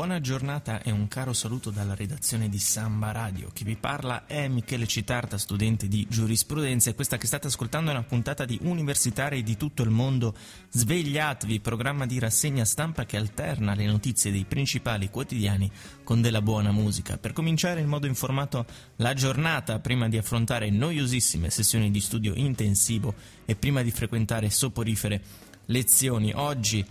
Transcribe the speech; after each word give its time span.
Buona 0.00 0.22
giornata 0.22 0.80
e 0.80 0.90
un 0.90 1.08
caro 1.08 1.34
saluto 1.34 1.68
dalla 1.68 1.94
redazione 1.94 2.48
di 2.48 2.58
Samba 2.58 3.12
Radio. 3.12 3.50
Chi 3.52 3.64
vi 3.64 3.76
parla 3.76 4.24
è 4.24 4.48
Michele 4.48 4.86
Citarta, 4.86 5.36
studente 5.36 5.88
di 5.88 6.06
giurisprudenza 6.08 6.88
e 6.88 6.94
questa 6.94 7.18
che 7.18 7.26
state 7.26 7.48
ascoltando 7.48 7.90
è 7.90 7.92
una 7.92 8.02
puntata 8.02 8.46
di 8.46 8.58
Universitari 8.62 9.42
di 9.42 9.58
tutto 9.58 9.82
il 9.82 9.90
mondo. 9.90 10.34
Svegliatevi, 10.70 11.60
programma 11.60 12.06
di 12.06 12.18
rassegna 12.18 12.64
stampa 12.64 13.04
che 13.04 13.18
alterna 13.18 13.74
le 13.74 13.84
notizie 13.84 14.32
dei 14.32 14.46
principali 14.46 15.10
quotidiani 15.10 15.70
con 16.02 16.22
della 16.22 16.40
buona 16.40 16.72
musica. 16.72 17.18
Per 17.18 17.34
cominciare 17.34 17.80
in 17.80 17.88
modo 17.88 18.06
informato 18.06 18.64
la 18.96 19.12
giornata, 19.12 19.80
prima 19.80 20.08
di 20.08 20.16
affrontare 20.16 20.70
noiosissime 20.70 21.50
sessioni 21.50 21.90
di 21.90 22.00
studio 22.00 22.32
intensivo 22.34 23.12
e 23.44 23.54
prima 23.54 23.82
di 23.82 23.90
frequentare 23.90 24.48
soporifere 24.48 25.20
lezioni, 25.66 26.32
oggi 26.34 26.86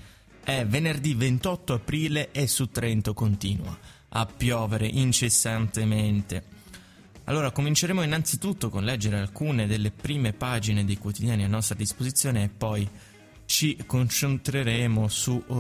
è 0.50 0.66
venerdì 0.66 1.14
28 1.14 1.74
aprile 1.74 2.32
e 2.32 2.48
su 2.48 2.72
Trento 2.72 3.14
continua 3.14 3.78
a 4.10 4.26
piovere 4.26 4.88
incessantemente. 4.88 6.44
Allora 7.26 7.52
cominceremo 7.52 8.02
innanzitutto 8.02 8.70
con 8.70 8.84
leggere 8.84 9.20
alcune 9.20 9.68
delle 9.68 9.92
prime 9.92 10.34
pagine 10.34 10.86
dei 10.86 10.98
quotidiani 10.98 11.44
a 11.44 11.48
nostra 11.48 11.76
disposizione 11.76 12.46
e 12.46 12.50
poi 12.50 12.90
ci 13.46 13.78
concentreremo 13.86 15.08
su 15.08 15.44
uh, 15.46 15.56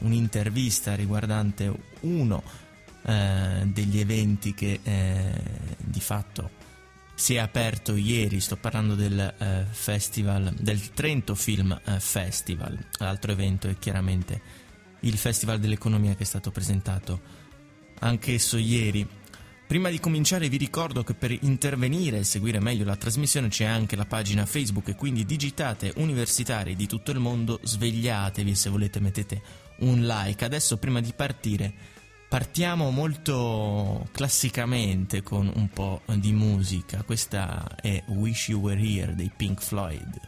un'intervista 0.00 0.94
riguardante 0.94 1.72
uno 2.02 2.44
uh, 3.02 3.10
degli 3.64 3.98
eventi 3.98 4.54
che 4.54 4.78
uh, 4.80 5.74
di 5.78 6.00
fatto 6.00 6.50
si 7.20 7.34
è 7.34 7.38
aperto 7.38 7.96
ieri, 7.96 8.40
sto 8.40 8.56
parlando 8.56 8.94
del 8.94 9.18
eh, 9.18 9.66
festival, 9.68 10.54
del 10.58 10.92
Trento 10.94 11.34
Film 11.34 11.78
eh, 11.84 12.00
Festival, 12.00 12.82
l'altro 12.96 13.30
evento 13.30 13.68
è 13.68 13.76
chiaramente 13.78 14.40
il 15.00 15.18
Festival 15.18 15.60
dell'Economia 15.60 16.14
che 16.14 16.22
è 16.22 16.26
stato 16.26 16.50
presentato 16.50 17.20
anch'esso 17.98 18.56
ieri. 18.56 19.06
Prima 19.66 19.90
di 19.90 20.00
cominciare 20.00 20.48
vi 20.48 20.56
ricordo 20.56 21.04
che 21.04 21.12
per 21.12 21.30
intervenire 21.30 22.20
e 22.20 22.24
seguire 22.24 22.58
meglio 22.58 22.86
la 22.86 22.96
trasmissione 22.96 23.48
c'è 23.48 23.66
anche 23.66 23.96
la 23.96 24.06
pagina 24.06 24.46
Facebook 24.46 24.88
e 24.88 24.96
quindi 24.96 25.26
digitate 25.26 25.92
universitari 25.96 26.74
di 26.74 26.86
tutto 26.86 27.10
il 27.10 27.18
mondo, 27.18 27.60
svegliatevi 27.62 28.54
se 28.54 28.70
volete 28.70 28.98
mettete 28.98 29.42
un 29.80 30.06
like. 30.06 30.42
Adesso 30.42 30.78
prima 30.78 31.00
di 31.02 31.12
partire 31.14 31.98
Partiamo 32.30 32.92
molto 32.92 34.06
classicamente 34.12 35.20
con 35.20 35.50
un 35.52 35.68
po' 35.68 36.02
di 36.14 36.32
musica. 36.32 37.02
Questa 37.02 37.74
è 37.74 38.04
Wish 38.06 38.50
You 38.50 38.60
Were 38.60 38.80
Here 38.80 39.16
dei 39.16 39.32
Pink 39.36 39.60
Floyd. 39.60 40.20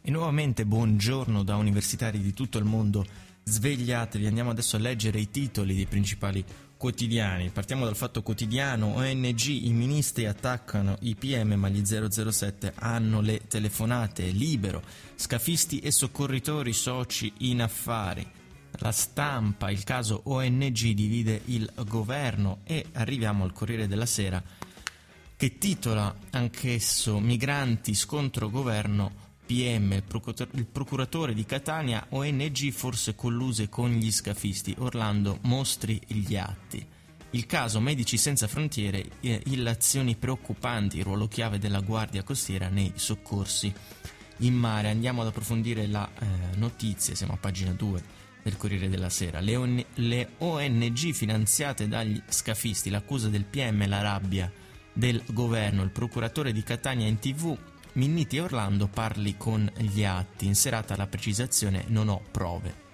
E 0.00 0.10
nuovamente 0.10 0.64
buongiorno 0.64 1.42
da 1.42 1.56
universitari 1.56 2.18
di 2.22 2.32
tutto 2.32 2.56
il 2.56 2.64
mondo. 2.64 3.04
Svegliatevi, 3.44 4.26
andiamo 4.26 4.48
adesso 4.48 4.76
a 4.76 4.78
leggere 4.78 5.20
i 5.20 5.30
titoli 5.30 5.74
dei 5.74 5.84
principali 5.84 6.42
quotidiani. 6.78 7.50
Partiamo 7.50 7.84
dal 7.84 7.94
fatto 7.94 8.22
quotidiano, 8.22 8.94
ONG, 8.94 9.48
i 9.48 9.72
ministri 9.74 10.24
attaccano 10.24 10.96
i 11.00 11.14
PM 11.14 11.52
ma 11.56 11.68
gli 11.68 11.84
007 11.84 12.72
hanno 12.76 13.20
le 13.20 13.42
telefonate, 13.46 14.30
libero, 14.30 14.82
scafisti 15.14 15.80
e 15.80 15.90
soccorritori 15.90 16.72
soci 16.72 17.30
in 17.40 17.60
affari 17.60 18.44
la 18.78 18.92
stampa, 18.92 19.70
il 19.70 19.84
caso 19.84 20.22
ONG 20.24 20.90
divide 20.92 21.42
il 21.46 21.70
governo 21.86 22.60
e 22.64 22.86
arriviamo 22.92 23.44
al 23.44 23.52
Corriere 23.52 23.86
della 23.86 24.06
Sera 24.06 24.42
che 25.36 25.58
titola 25.58 26.14
anch'esso 26.30 27.20
Migranti 27.20 27.94
scontro 27.94 28.48
governo 28.48 29.24
PM, 29.44 29.92
il 29.92 30.66
procuratore 30.66 31.34
di 31.34 31.44
Catania, 31.44 32.06
ONG 32.08 32.70
forse 32.70 33.14
colluse 33.14 33.68
con 33.68 33.90
gli 33.92 34.10
scafisti, 34.10 34.74
Orlando 34.78 35.38
mostri 35.42 36.00
gli 36.06 36.34
atti. 36.36 36.84
Il 37.30 37.46
caso 37.46 37.80
Medici 37.80 38.16
Senza 38.16 38.48
Frontiere, 38.48 39.04
illazioni 39.20 40.16
preoccupanti, 40.16 41.02
ruolo 41.02 41.28
chiave 41.28 41.58
della 41.58 41.80
Guardia 41.80 42.24
Costiera 42.24 42.68
nei 42.68 42.92
soccorsi 42.96 43.72
in 44.38 44.54
mare. 44.54 44.88
Andiamo 44.88 45.20
ad 45.20 45.28
approfondire 45.28 45.86
la 45.86 46.08
eh, 46.18 46.56
notizia, 46.56 47.14
siamo 47.14 47.34
a 47.34 47.38
pagina 47.38 47.72
2 47.72 48.24
del 48.46 48.56
Corriere 48.56 48.88
della 48.88 49.08
Sera. 49.08 49.40
Le, 49.40 49.56
on- 49.56 49.84
le 49.94 50.28
ONG 50.38 51.12
finanziate 51.12 51.88
dagli 51.88 52.22
scafisti, 52.28 52.90
l'accusa 52.90 53.26
del 53.28 53.44
PM 53.44 53.88
la 53.88 54.02
rabbia 54.02 54.50
del 54.92 55.20
governo, 55.32 55.82
il 55.82 55.90
procuratore 55.90 56.52
di 56.52 56.62
Catania 56.62 57.08
in 57.08 57.18
tv, 57.18 57.58
Minniti 57.94 58.38
Orlando 58.38 58.86
parli 58.86 59.36
con 59.36 59.68
gli 59.76 60.04
atti. 60.04 60.46
In 60.46 60.54
serata 60.54 60.94
la 60.94 61.08
precisazione 61.08 61.86
non 61.88 62.08
ho 62.08 62.22
prove. 62.30 62.85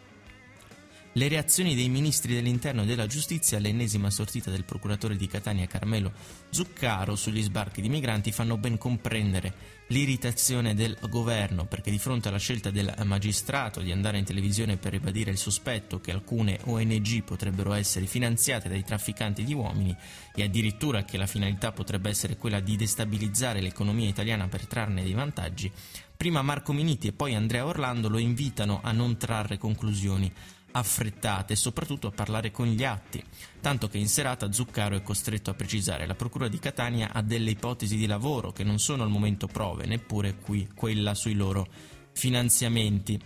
Le 1.14 1.28
reazioni 1.28 1.74
dei 1.74 1.90
ministri 1.90 2.32
dell'interno 2.32 2.82
e 2.82 2.86
della 2.86 3.06
giustizia 3.06 3.58
all'ennesima 3.58 4.08
sortita 4.08 4.50
del 4.50 4.64
procuratore 4.64 5.14
di 5.14 5.26
Catania 5.26 5.66
Carmelo 5.66 6.10
Zuccaro 6.48 7.16
sugli 7.16 7.42
sbarchi 7.42 7.82
di 7.82 7.90
migranti 7.90 8.32
fanno 8.32 8.56
ben 8.56 8.78
comprendere 8.78 9.80
l'irritazione 9.88 10.74
del 10.74 10.96
governo 11.10 11.66
perché 11.66 11.90
di 11.90 11.98
fronte 11.98 12.28
alla 12.28 12.38
scelta 12.38 12.70
del 12.70 12.94
magistrato 13.04 13.80
di 13.80 13.92
andare 13.92 14.16
in 14.16 14.24
televisione 14.24 14.78
per 14.78 14.92
ribadire 14.92 15.30
il 15.30 15.36
sospetto 15.36 16.00
che 16.00 16.12
alcune 16.12 16.58
ONG 16.64 17.22
potrebbero 17.24 17.74
essere 17.74 18.06
finanziate 18.06 18.70
dai 18.70 18.82
trafficanti 18.82 19.44
di 19.44 19.52
uomini 19.52 19.94
e 20.34 20.42
addirittura 20.42 21.04
che 21.04 21.18
la 21.18 21.26
finalità 21.26 21.72
potrebbe 21.72 22.08
essere 22.08 22.38
quella 22.38 22.60
di 22.60 22.74
destabilizzare 22.76 23.60
l'economia 23.60 24.08
italiana 24.08 24.48
per 24.48 24.66
trarne 24.66 25.02
dei 25.02 25.12
vantaggi, 25.12 25.70
prima 26.16 26.40
Marco 26.40 26.72
Miniti 26.72 27.08
e 27.08 27.12
poi 27.12 27.34
Andrea 27.34 27.66
Orlando 27.66 28.08
lo 28.08 28.18
invitano 28.18 28.80
a 28.82 28.92
non 28.92 29.18
trarre 29.18 29.58
conclusioni 29.58 30.32
affrettate 30.72 31.52
e 31.52 31.56
soprattutto 31.56 32.08
a 32.08 32.12
parlare 32.12 32.50
con 32.50 32.66
gli 32.66 32.84
atti, 32.84 33.22
tanto 33.60 33.88
che 33.88 33.98
in 33.98 34.08
serata 34.08 34.50
Zuccaro 34.50 34.96
è 34.96 35.02
costretto 35.02 35.50
a 35.50 35.54
precisare 35.54 36.06
la 36.06 36.14
Procura 36.14 36.48
di 36.48 36.58
Catania 36.58 37.12
ha 37.12 37.22
delle 37.22 37.50
ipotesi 37.50 37.96
di 37.96 38.06
lavoro 38.06 38.52
che 38.52 38.64
non 38.64 38.78
sono 38.78 39.02
al 39.02 39.10
momento 39.10 39.46
prove, 39.46 39.86
neppure 39.86 40.36
qui 40.36 40.68
quella 40.74 41.14
sui 41.14 41.34
loro 41.34 41.66
finanziamenti. 42.12 43.20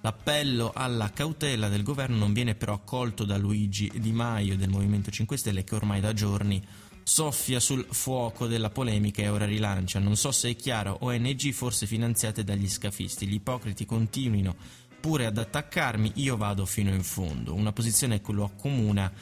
L'appello 0.00 0.70
alla 0.74 1.10
cautela 1.10 1.68
del 1.68 1.82
governo 1.82 2.16
non 2.16 2.34
viene 2.34 2.54
però 2.54 2.74
accolto 2.74 3.24
da 3.24 3.38
Luigi 3.38 3.90
Di 3.94 4.12
Maio 4.12 4.56
del 4.56 4.68
Movimento 4.68 5.10
5 5.10 5.36
Stelle 5.38 5.64
che 5.64 5.74
ormai 5.74 6.00
da 6.00 6.12
giorni 6.12 6.62
soffia 7.04 7.60
sul 7.60 7.86
fuoco 7.90 8.46
della 8.46 8.70
polemica 8.70 9.22
e 9.22 9.28
ora 9.28 9.44
rilancia. 9.44 9.98
Non 10.00 10.16
so 10.16 10.32
se 10.32 10.50
è 10.50 10.56
chiaro, 10.56 10.98
ONG 11.00 11.52
forse 11.52 11.86
finanziate 11.86 12.44
dagli 12.44 12.68
scafisti. 12.68 13.26
Gli 13.26 13.34
ipocriti 13.34 13.84
continuino 13.84 14.56
pure 15.04 15.26
ad 15.26 15.36
attaccarmi, 15.36 16.12
io 16.14 16.38
vado 16.38 16.64
fino 16.64 16.88
in 16.88 17.02
fondo. 17.02 17.52
Una 17.52 17.72
posizione 17.72 18.22
che 18.22 18.32
lo 18.32 18.44
accomuna 18.44 19.12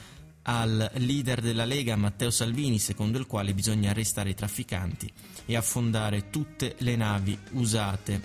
al 0.43 0.89
leader 0.93 1.41
della 1.41 1.65
Lega 1.65 1.97
Matteo 1.97 2.29
Salvini, 2.29 2.79
secondo 2.79 3.17
il 3.17 3.27
quale 3.27 3.53
bisogna 3.53 3.89
arrestare 3.89 4.29
i 4.29 4.33
trafficanti 4.33 5.11
e 5.45 5.57
affondare 5.57 6.29
tutte 6.29 6.75
le 6.77 6.95
navi 6.95 7.37
usate. 7.51 8.21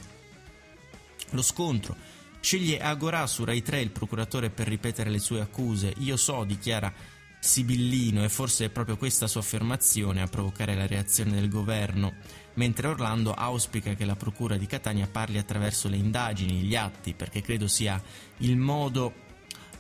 Lo 1.31 1.43
scontro 1.43 1.97
sceglie 2.39 2.79
Agorà 2.79 3.27
su 3.27 3.43
Rai 3.43 3.61
3 3.61 3.81
il 3.81 3.91
procuratore 3.91 4.51
per 4.51 4.69
ripetere 4.69 5.11
le 5.11 5.19
sue 5.19 5.41
accuse. 5.41 5.93
Io 5.97 6.17
so, 6.17 6.45
dichiara 6.45 6.95
Sibillino, 7.41 8.25
e 8.25 8.29
forse 8.29 8.67
è 8.67 8.71
proprio 8.71 8.97
questa 8.97 9.27
sua 9.27 9.41
affermazione 9.41 10.23
a 10.23 10.27
provocare 10.27 10.75
la 10.75 10.87
reazione 10.87 11.33
del 11.33 11.49
governo 11.49 12.15
mentre 12.55 12.89
Orlando 12.89 13.33
auspica 13.33 13.95
che 13.95 14.05
la 14.05 14.17
Procura 14.17 14.57
di 14.57 14.67
Catania 14.67 15.07
parli 15.07 15.39
attraverso 15.39 15.89
le 15.89 15.97
indagini, 15.97 16.61
gli 16.61 16.75
atti, 16.75 17.15
perché 17.15 17.41
credo 17.41 17.69
sia 17.69 18.03
il 18.39 18.57
modo 18.57 19.15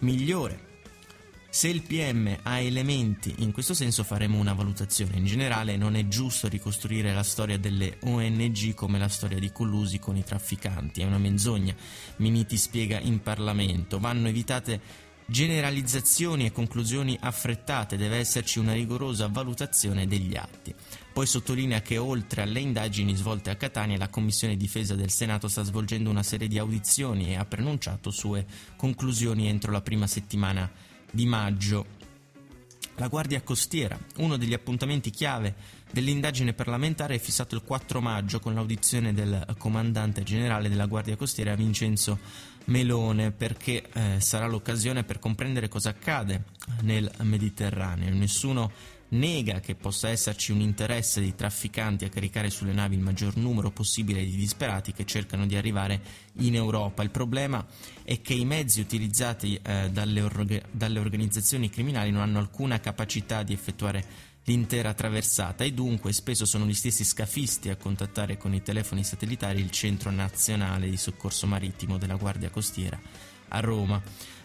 migliore. 0.01 0.67
Se 1.51 1.67
il 1.67 1.83
PM 1.83 2.39
ha 2.43 2.59
elementi 2.59 3.35
in 3.39 3.53
questo 3.53 3.75
senso 3.75 4.05
faremo 4.05 4.39
una 4.39 4.53
valutazione. 4.53 5.17
In 5.17 5.25
generale 5.25 5.77
non 5.77 5.97
è 5.97 6.07
giusto 6.07 6.47
ricostruire 6.47 7.13
la 7.13 7.23
storia 7.23 7.59
delle 7.59 7.97
ONG 8.03 8.75
come 8.75 8.99
la 8.99 9.09
storia 9.09 9.39
di 9.39 9.51
collusi 9.51 9.99
con 9.99 10.17
i 10.17 10.23
trafficanti, 10.23 11.01
è 11.01 11.05
una 11.05 11.19
menzogna. 11.19 11.75
Miniti 12.17 12.57
spiega 12.57 13.01
in 13.01 13.23
Parlamento, 13.23 13.99
vanno 13.99 14.29
evitate 14.29 15.08
generalizzazioni 15.31 16.47
e 16.47 16.53
conclusioni 16.53 17.15
affrettate, 17.21 17.99
deve 17.99 18.17
esserci 18.17 18.59
una 18.59 18.73
rigorosa 18.73 19.29
valutazione 19.29 20.07
degli 20.07 20.35
atti. 20.35 20.75
Poi 21.13 21.27
sottolinea 21.27 21.83
che 21.83 21.99
oltre 21.99 22.43
alle 22.43 22.61
indagini 22.61 23.15
svolte 23.15 23.51
a 23.51 23.57
Catania, 23.57 23.99
la 23.99 24.09
Commissione 24.09 24.57
Difesa 24.57 24.95
del 24.95 25.11
Senato 25.11 25.47
sta 25.47 25.63
svolgendo 25.65 26.09
una 26.09 26.23
serie 26.23 26.49
di 26.49 26.59
audizioni 26.59 27.29
e 27.29 27.37
ha 27.37 27.45
preannunciato 27.45 28.11
sue 28.11 28.47
conclusioni 28.77 29.49
entro 29.49 29.71
la 29.71 29.83
prima 29.83 30.07
settimana 30.07 30.71
di 31.11 31.27
maggio. 31.27 31.97
La 32.97 33.09
Guardia 33.09 33.43
Costiera, 33.43 33.99
uno 34.17 34.37
degli 34.39 34.55
appuntamenti 34.55 35.11
chiave 35.11 35.55
dell'indagine 35.93 36.55
parlamentare, 36.55 37.17
è 37.17 37.19
fissato 37.19 37.55
il 37.55 37.63
4 37.63 38.01
maggio 38.01 38.41
con 38.41 38.55
l'audizione 38.55 39.13
del 39.13 39.45
comandante 39.59 40.23
generale 40.23 40.69
della 40.69 40.87
Guardia 40.87 41.17
Costiera 41.17 41.55
Vincenzo 41.55 42.19
Melone 42.69 43.33
perché 43.33 43.89
eh, 43.93 44.21
sarà 44.21 44.47
l'occasione 44.47 45.05
per 45.05 45.19
comprendere 45.19 45.69
cosa 45.69 45.91
accade 45.91 46.45
nel 46.83 47.11
Mediterraneo. 47.23 48.13
Nessuno 48.15 48.71
nega 49.11 49.61
che 49.61 49.75
possa 49.75 50.09
esserci 50.11 50.53
un 50.53 50.61
interesse 50.61 51.21
dei 51.21 51.35
trafficanti 51.35 52.05
a 52.05 52.11
caricare 52.11 52.51
sulle 52.51 52.73
navi 52.73 52.97
il 52.97 53.01
maggior 53.01 53.37
numero 53.37 53.71
possibile 53.71 54.23
di 54.23 54.37
disperati 54.37 54.93
che 54.93 55.07
cercano 55.07 55.47
di 55.47 55.57
arrivare 55.57 56.01
in 56.41 56.55
Europa. 56.55 57.03
Il 57.03 57.11
problema 57.11 57.65
è 58.03 58.21
che 58.21 58.35
i 58.35 58.45
mezzi 58.45 58.81
utilizzati 58.81 59.59
eh, 59.63 59.91
dalle, 59.91 60.21
orga- 60.21 60.63
dalle 60.71 60.99
organizzazioni 60.99 61.71
criminali 61.71 62.11
non 62.11 62.23
hanno 62.23 62.39
alcuna 62.39 62.81
capacità 62.81 63.43
di 63.43 63.55
effettuare 63.55 64.27
l'intera 64.49 64.95
traversata. 64.95 65.65
E 65.65 65.73
dunque 65.73 66.13
spesso 66.13 66.47
sono 66.47 66.65
gli 66.67 66.75
stessi 66.75 67.05
scafisti 67.05 67.69
a 67.69 67.77
contattare 67.77 68.39
con 68.39 68.55
i 68.55 68.63
telefoni 68.63 69.05
satellitari 69.05 69.61
il 69.61 69.71
Centro 69.71 70.11
Nazionale 70.11 70.89
di 70.89 70.97
Soccorso 70.97 71.47
Marittimo 71.47 71.99
della 71.99 72.17
Guardia 72.17 72.51
Costiera 72.51 72.99
a 73.49 73.61
Roma. 73.61 74.01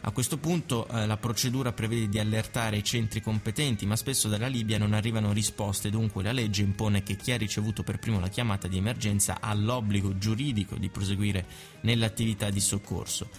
A 0.06 0.12
questo 0.12 0.38
punto 0.38 0.86
eh, 0.88 1.06
la 1.06 1.16
procedura 1.16 1.72
prevede 1.72 2.10
di 2.10 2.20
allertare 2.20 2.78
i 2.78 2.84
centri 2.84 3.22
competenti, 3.22 3.86
ma 3.86 3.96
spesso 3.96 4.28
dalla 4.28 4.48
Libia 4.48 4.78
non 4.78 4.94
arrivano 4.94 5.32
risposte, 5.32 5.90
dunque 5.90 6.24
la 6.24 6.34
legge 6.34 6.62
impone 6.62 7.04
che 7.04 7.16
chi 7.16 7.32
ha 7.32 7.38
ricevuto 7.38 7.84
per 7.84 8.00
primo 8.00 8.20
la 8.20 8.28
chiamata 8.28 8.68
di 8.68 8.78
emergenza 8.78 9.40
ha 9.40 9.54
l'obbligo 9.54 10.18
giuridico 10.18 10.76
di 10.76 10.90
proseguire 10.90 11.46
nell'attività 11.82 12.50
di 12.50 12.60
soccorso 12.60 13.30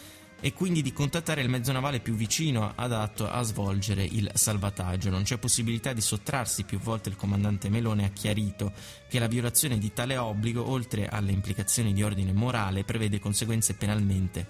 e 0.44 0.52
quindi 0.52 0.82
di 0.82 0.92
contattare 0.92 1.40
il 1.40 1.48
mezzo 1.48 1.72
navale 1.72 2.00
più 2.00 2.12
vicino 2.12 2.74
adatto 2.74 3.26
a 3.26 3.40
svolgere 3.40 4.04
il 4.04 4.30
salvataggio. 4.34 5.08
Non 5.08 5.22
c'è 5.22 5.38
possibilità 5.38 5.94
di 5.94 6.02
sottrarsi, 6.02 6.64
più 6.64 6.78
volte 6.78 7.08
il 7.08 7.16
comandante 7.16 7.70
Melone 7.70 8.04
ha 8.04 8.10
chiarito 8.10 8.74
che 9.08 9.18
la 9.18 9.26
violazione 9.26 9.78
di 9.78 9.94
tale 9.94 10.18
obbligo, 10.18 10.68
oltre 10.68 11.08
alle 11.08 11.32
implicazioni 11.32 11.94
di 11.94 12.02
ordine 12.02 12.34
morale, 12.34 12.84
prevede 12.84 13.20
conseguenze 13.20 13.72
penalmente 13.72 14.46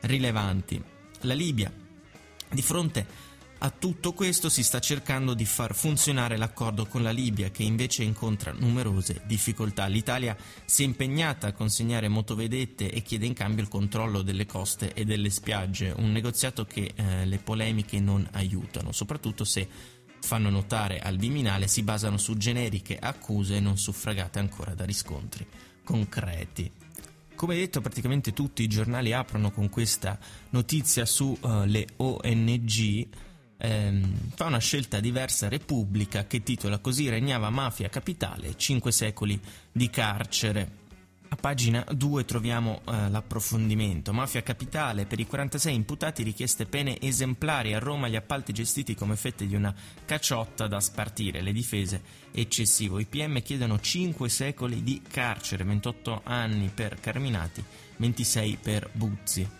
rilevanti. 0.00 0.82
La 1.20 1.34
Libia, 1.34 1.72
di 2.50 2.62
fronte 2.62 3.06
a 3.60 3.70
tutto 3.70 4.12
questo 4.12 4.48
si 4.48 4.62
sta 4.62 4.78
cercando 4.78 5.34
di 5.34 5.44
far 5.44 5.74
funzionare 5.74 6.36
l'accordo 6.36 6.86
con 6.86 7.02
la 7.02 7.10
Libia 7.10 7.50
che 7.50 7.64
invece 7.64 8.04
incontra 8.04 8.52
numerose 8.52 9.22
difficoltà. 9.26 9.86
L'Italia 9.86 10.36
si 10.64 10.82
è 10.82 10.86
impegnata 10.86 11.48
a 11.48 11.52
consegnare 11.52 12.06
motovedette 12.06 12.90
e 12.90 13.02
chiede 13.02 13.26
in 13.26 13.34
cambio 13.34 13.64
il 13.64 13.68
controllo 13.68 14.22
delle 14.22 14.46
coste 14.46 14.92
e 14.94 15.04
delle 15.04 15.30
spiagge, 15.30 15.92
un 15.96 16.12
negoziato 16.12 16.66
che 16.66 16.92
eh, 16.94 17.26
le 17.26 17.38
polemiche 17.38 17.98
non 17.98 18.28
aiutano, 18.32 18.92
soprattutto 18.92 19.44
se 19.44 19.68
fanno 20.20 20.50
notare 20.50 21.00
al 21.00 21.16
Viminale 21.16 21.66
si 21.66 21.82
basano 21.82 22.16
su 22.16 22.36
generiche 22.36 22.98
accuse 22.98 23.60
non 23.60 23.76
suffragate 23.76 24.38
ancora 24.38 24.74
da 24.74 24.84
riscontri 24.84 25.46
concreti. 25.82 26.70
Come 27.34 27.54
detto, 27.54 27.80
praticamente 27.80 28.32
tutti 28.32 28.62
i 28.62 28.66
giornali 28.66 29.12
aprono 29.12 29.52
con 29.52 29.68
questa 29.68 30.18
notizia 30.50 31.06
sulle 31.06 31.86
uh, 31.96 32.18
ONG 32.20 33.06
ehm, 33.58 34.30
fa 34.34 34.46
una 34.46 34.58
scelta 34.58 35.00
diversa 35.00 35.48
Repubblica 35.48 36.26
che 36.26 36.42
titola 36.42 36.78
così 36.78 37.08
Regnava 37.08 37.50
mafia 37.50 37.88
capitale, 37.88 38.56
5 38.56 38.92
secoli 38.92 39.38
di 39.70 39.90
carcere. 39.90 40.86
A 41.30 41.36
pagina 41.36 41.84
2 41.92 42.24
troviamo 42.24 42.80
eh, 42.86 43.10
l'approfondimento. 43.10 44.14
Mafia 44.14 44.42
capitale, 44.42 45.04
per 45.04 45.20
i 45.20 45.26
46 45.26 45.74
imputati 45.74 46.22
richieste 46.22 46.64
pene 46.64 46.98
esemplari 47.00 47.74
a 47.74 47.78
Roma, 47.78 48.08
gli 48.08 48.16
appalti 48.16 48.52
gestiti 48.52 48.94
come 48.94 49.14
fette 49.14 49.46
di 49.46 49.54
una 49.54 49.74
cacciotta 50.06 50.66
da 50.66 50.80
spartire, 50.80 51.42
le 51.42 51.52
difese 51.52 52.02
eccessivo. 52.32 52.98
I 52.98 53.04
PM 53.04 53.42
chiedono 53.42 53.78
5 53.78 54.26
secoli 54.30 54.82
di 54.82 55.02
carcere, 55.06 55.64
28 55.64 56.22
anni 56.24 56.70
per 56.74 56.98
Carminati, 56.98 57.62
26 57.96 58.58
per 58.62 58.88
Buzzi. 58.92 59.57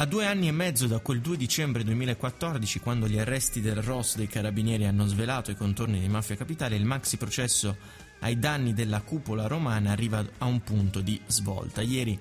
A 0.00 0.04
due 0.04 0.26
anni 0.26 0.46
e 0.46 0.52
mezzo 0.52 0.86
da 0.86 1.00
quel 1.00 1.20
2 1.20 1.36
dicembre 1.36 1.82
2014, 1.82 2.78
quando 2.78 3.08
gli 3.08 3.18
arresti 3.18 3.60
del 3.60 3.82
ROS 3.82 4.14
dei 4.14 4.28
carabinieri 4.28 4.86
hanno 4.86 5.06
svelato 5.06 5.50
i 5.50 5.56
contorni 5.56 5.98
di 5.98 6.08
Mafia 6.08 6.36
Capitale, 6.36 6.76
il 6.76 6.84
maxi 6.84 7.16
processo 7.16 7.76
ai 8.20 8.38
danni 8.38 8.74
della 8.74 9.00
cupola 9.00 9.48
romana 9.48 9.90
arriva 9.90 10.24
a 10.38 10.44
un 10.44 10.60
punto 10.60 11.00
di 11.00 11.20
svolta. 11.26 11.82
Ieri 11.82 12.16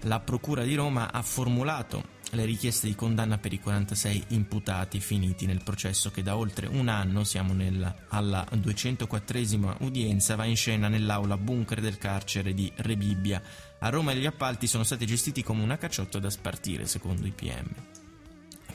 la 0.00 0.18
Procura 0.18 0.64
di 0.64 0.74
Roma 0.74 1.12
ha 1.12 1.22
formulato 1.22 2.18
le 2.30 2.44
richieste 2.44 2.86
di 2.86 2.94
condanna 2.94 3.38
per 3.38 3.52
i 3.52 3.60
46 3.60 4.24
imputati 4.28 5.00
finiti 5.00 5.46
nel 5.46 5.62
processo 5.62 6.10
che 6.10 6.22
da 6.22 6.36
oltre 6.36 6.66
un 6.66 6.88
anno, 6.88 7.24
siamo 7.24 7.52
nel, 7.52 7.94
alla 8.08 8.46
204esima 8.52 9.76
udienza, 9.80 10.36
va 10.36 10.44
in 10.44 10.56
scena 10.56 10.88
nell'aula 10.88 11.36
bunker 11.36 11.80
del 11.80 11.98
carcere 11.98 12.54
di 12.54 12.70
Rebibbia 12.76 13.42
a 13.82 13.88
Roma 13.88 14.12
gli 14.12 14.26
appalti 14.26 14.66
sono 14.66 14.84
stati 14.84 15.06
gestiti 15.06 15.42
come 15.42 15.62
una 15.62 15.78
cacciotta 15.78 16.18
da 16.18 16.28
spartire, 16.28 16.86
secondo 16.86 17.26
i 17.26 17.30
PM. 17.30 17.66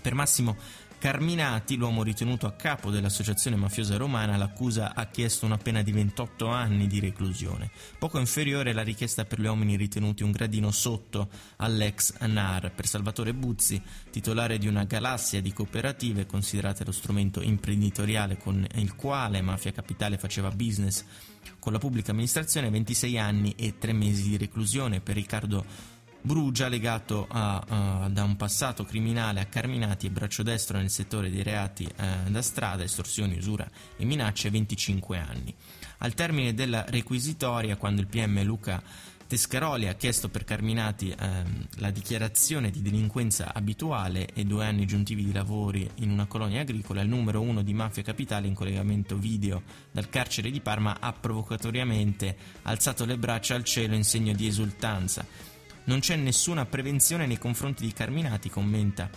Per 0.02 0.14
Massimo 0.16 0.58
Carminati, 1.06 1.76
l'uomo 1.76 2.02
ritenuto 2.02 2.48
a 2.48 2.54
capo 2.54 2.90
dell'associazione 2.90 3.56
mafiosa 3.56 3.96
romana, 3.96 4.38
l'accusa 4.38 4.96
ha 4.96 5.06
chiesto 5.06 5.46
una 5.46 5.60
pena 5.60 5.84
di 5.84 5.92
28 5.92 6.48
anni 6.48 6.88
di 6.88 7.00
reclusione, 7.00 7.70
poco 8.00 8.18
inferiore 8.18 8.72
alla 8.72 8.82
richiesta 8.82 9.24
per 9.24 9.40
gli 9.40 9.46
uomini 9.46 9.76
ritenuti 9.76 10.24
un 10.24 10.32
gradino 10.32 10.72
sotto 10.72 11.30
all'ex 11.58 12.18
NAR. 12.22 12.72
Per 12.72 12.88
Salvatore 12.88 13.36
Buzzi, 13.36 13.80
titolare 14.10 14.58
di 14.58 14.66
una 14.68 14.86
galassia 14.86 15.44
di 15.44 15.54
cooperative 15.54 16.26
considerate 16.26 16.84
lo 16.84 16.92
strumento 16.92 17.44
imprenditoriale 17.44 18.38
con 18.38 18.66
il 18.74 18.96
quale 18.96 19.44
Mafia 19.44 19.72
Capitale 19.72 20.18
faceva 20.18 20.50
business 20.50 21.06
con 21.60 21.72
la 21.72 21.78
pubblica 21.78 22.10
amministrazione 22.10 22.72
26 22.72 23.20
anni 23.20 23.54
e 23.56 23.78
3 23.78 23.94
mesi 23.94 24.30
di 24.30 24.38
reclusione 24.38 25.02
per 25.02 25.14
Riccardo 25.14 25.94
Brugia 26.26 26.70
legato 26.70 27.28
a, 27.30 27.64
a, 27.68 28.10
da 28.10 28.24
un 28.24 28.36
passato 28.36 28.84
criminale 28.84 29.42
a 29.42 29.46
Carminati 29.46 30.08
e 30.08 30.10
braccio 30.10 30.42
destro 30.42 30.80
nel 30.80 30.90
settore 30.90 31.30
dei 31.30 31.44
reati 31.44 31.86
eh, 31.86 32.32
da 32.32 32.42
strada, 32.42 32.82
estorsioni, 32.82 33.38
usura 33.38 33.70
e 33.96 34.06
minacce 34.06 34.50
25 34.50 35.20
anni. 35.20 35.54
Al 36.00 36.16
termine 36.16 36.56
della 36.56 36.84
requisitoria, 36.88 37.78
quando 37.78 38.02
il 38.02 38.08
PM 38.08 38.42
Luca 38.42 38.82
Tescaroli 39.28 39.88
ha 39.88 39.94
chiesto 39.94 40.30
per 40.30 40.44
Carminati 40.44 41.16
ehm, 41.16 41.68
la 41.78 41.92
dichiarazione 41.92 42.72
di 42.72 42.82
delinquenza 42.82 43.54
abituale 43.54 44.28
e 44.34 44.46
due 44.46 44.66
anni 44.66 44.84
aggiuntivi 44.84 45.24
di 45.24 45.32
lavori 45.32 45.88
in 45.98 46.10
una 46.10 46.26
colonia 46.26 46.62
agricola. 46.62 47.02
Il 47.02 47.08
numero 47.10 47.42
uno 47.42 47.62
di 47.62 47.74
Mafia 47.76 48.02
Capitale 48.02 48.48
in 48.48 48.56
collegamento 48.56 49.16
video 49.16 49.62
dal 49.92 50.10
carcere 50.10 50.50
di 50.50 50.60
Parma 50.60 50.98
ha 51.00 51.14
provocatoriamente 51.14 52.36
alzato 52.64 53.06
le 53.06 53.18
braccia 53.20 53.54
al 53.54 53.64
cielo 53.64 53.94
in 53.94 54.04
segno 54.04 54.34
di 54.34 54.48
esultanza. 54.48 55.54
Non 55.86 56.00
c'è 56.00 56.16
nessuna 56.16 56.66
prevenzione 56.66 57.28
nei 57.28 57.38
confronti 57.38 57.86
di 57.86 57.94
Carminati, 57.94 58.50
commenta 58.50 59.10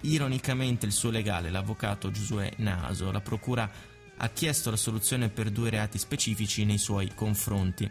ironicamente 0.00 0.86
il 0.86 0.92
suo 0.92 1.10
legale, 1.10 1.50
l'avvocato 1.50 2.10
Giosuè 2.10 2.50
Naso. 2.56 3.10
La 3.10 3.20
procura 3.20 3.70
ha 4.16 4.28
chiesto 4.28 4.70
la 4.70 4.76
soluzione 4.76 5.28
per 5.28 5.50
due 5.50 5.70
reati 5.70 5.98
specifici 5.98 6.64
nei 6.64 6.78
suoi 6.78 7.12
confronti. 7.14 7.90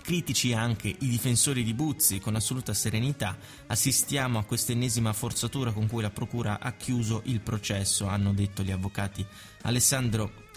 Critici 0.00 0.52
anche 0.52 0.88
i 0.88 1.08
difensori 1.08 1.64
di 1.64 1.74
Buzzi, 1.74 2.20
con 2.20 2.36
assoluta 2.36 2.72
serenità 2.72 3.36
assistiamo 3.66 4.38
a 4.38 4.44
quest'ennesima 4.44 5.12
forzatura 5.12 5.72
con 5.72 5.88
cui 5.88 6.02
la 6.02 6.10
Procura 6.10 6.60
ha 6.60 6.72
chiuso 6.72 7.22
il 7.24 7.40
processo, 7.40 8.06
hanno 8.06 8.32
detto 8.32 8.62
gli 8.62 8.70
avvocati 8.70 9.26
Alessandro 9.62 10.50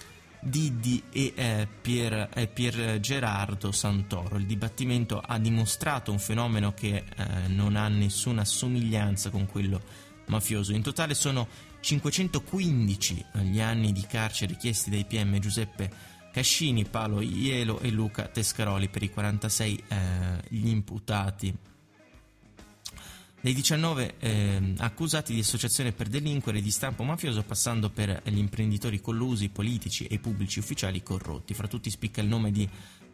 Diddi 0.45 1.01
e 1.11 1.33
eh, 1.35 1.67
Pier, 1.81 2.29
eh, 2.33 2.47
Pier, 2.47 2.99
Gerardo 2.99 3.71
Santoro. 3.71 4.37
Il 4.37 4.45
dibattimento 4.45 5.19
ha 5.19 5.39
dimostrato 5.39 6.11
un 6.11 6.19
fenomeno 6.19 6.73
che 6.73 7.03
eh, 7.03 7.47
non 7.47 7.75
ha 7.75 7.87
nessuna 7.87 8.45
somiglianza 8.45 9.31
con 9.31 9.47
quello 9.47 9.81
mafioso. 10.27 10.71
In 10.71 10.83
totale 10.83 11.15
sono 11.15 11.47
515 11.79 13.25
gli 13.41 13.59
anni 13.59 13.91
di 13.91 14.05
carcere 14.07 14.53
richiesti 14.53 14.91
dai 14.91 15.05
PM 15.05 15.39
Giuseppe 15.39 16.13
Cascini, 16.31 16.85
Paolo 16.85 17.21
Ielo 17.21 17.79
e 17.79 17.89
Luca 17.89 18.27
Tescaroli 18.27 18.87
per 18.89 19.01
i 19.01 19.09
46 19.09 19.83
eh, 19.87 19.97
gli 20.49 20.67
imputati. 20.67 21.57
Dei 23.45 23.53
19 23.53 24.15
eh, 24.17 24.73
accusati 24.77 25.31
di 25.31 25.41
associazione 25.41 25.91
per 25.91 26.07
delinquere 26.07 26.61
di 26.61 26.71
stampo 26.71 27.03
mafioso, 27.03 27.43
passando 27.43 27.91
per 27.91 28.23
gli 28.23 28.39
imprenditori 28.39 28.99
collusi, 28.99 29.49
politici 29.49 30.07
e 30.07 30.17
pubblici 30.17 30.57
ufficiali 30.57 31.03
corrotti. 31.03 31.53
Fra 31.53 31.67
tutti 31.67 31.91
spicca 31.91 32.21
il 32.21 32.27
nome 32.27 32.49
di 32.49 32.67